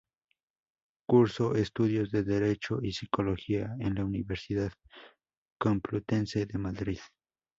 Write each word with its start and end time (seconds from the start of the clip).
Cursó 1.07 1.53
estudios 1.53 2.09
de 2.09 2.23
Derecho 2.23 2.79
y 2.81 2.91
Psicología 2.91 3.75
en 3.79 3.93
la 3.93 4.03
Universidad 4.03 4.71
Complutense 5.59 6.47
de 6.47 6.57
Madrid. 6.57 6.97